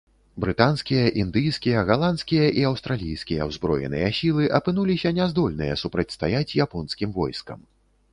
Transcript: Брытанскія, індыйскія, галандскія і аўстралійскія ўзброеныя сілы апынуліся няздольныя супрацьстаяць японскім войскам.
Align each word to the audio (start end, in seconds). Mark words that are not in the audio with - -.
Брытанскія, 0.43 1.01
індыйскія, 1.23 1.81
галандскія 1.89 2.47
і 2.61 2.63
аўстралійскія 2.69 3.47
ўзброеныя 3.49 4.07
сілы 4.21 4.49
апынуліся 4.59 5.13
няздольныя 5.19 5.77
супрацьстаяць 5.83 6.57
японскім 6.67 7.09
войскам. 7.21 7.59